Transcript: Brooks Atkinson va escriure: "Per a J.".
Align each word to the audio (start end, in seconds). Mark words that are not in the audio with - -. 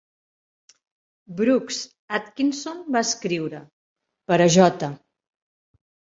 Brooks 1.41 1.81
Atkinson 2.19 2.81
va 2.97 3.03
escriure: 3.09 3.61
"Per 4.33 4.43
a 4.49 4.51
J.". 4.59 4.91